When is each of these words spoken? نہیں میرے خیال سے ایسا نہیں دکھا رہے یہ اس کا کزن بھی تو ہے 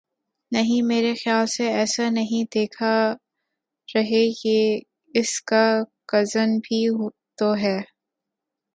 نہیں 0.51 0.81
میرے 0.81 1.13
خیال 1.15 1.45
سے 1.47 1.67
ایسا 1.73 2.09
نہیں 2.09 2.43
دکھا 2.55 2.95
رہے 3.87 4.23
یہ 4.45 4.79
اس 5.15 5.39
کا 5.41 5.65
کزن 6.07 6.57
بھی 6.59 6.85
تو 7.37 7.53
ہے 7.55 7.77